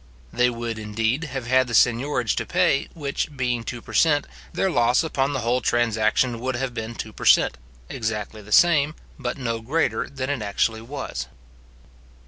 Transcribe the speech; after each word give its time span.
They 0.33 0.49
would, 0.49 0.79
indeed, 0.79 1.25
have 1.25 1.45
had 1.45 1.67
the 1.67 1.75
seignorage 1.75 2.35
to 2.37 2.45
pay, 2.47 2.87
which 2.95 3.37
being 3.37 3.63
two 3.63 3.83
per 3.83 3.93
cent., 3.93 4.25
their 4.51 4.71
loss 4.71 5.03
upon 5.03 5.33
the 5.33 5.41
whole 5.41 5.61
transaction 5.61 6.39
would 6.39 6.55
have 6.55 6.73
been 6.73 6.95
two 6.95 7.13
per 7.13 7.25
cent., 7.25 7.59
exactly 7.87 8.41
the 8.41 8.51
same, 8.51 8.95
but 9.19 9.37
no 9.37 9.61
greater 9.61 10.09
than 10.09 10.31
it 10.31 10.41
actually 10.41 10.81
was. 10.81 11.27